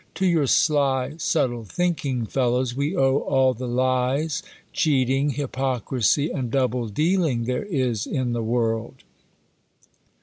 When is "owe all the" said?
2.97-3.67